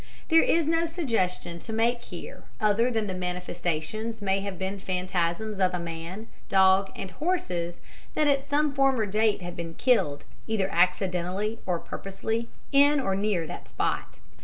[0.29, 4.81] There is no suggestion to make here other than the manifestations may have been the
[4.81, 7.79] phantasms of a man, dog, and horses
[8.15, 13.45] that at some former date had been killed, either accidentally or purposely, in or near
[13.45, 14.17] that spot.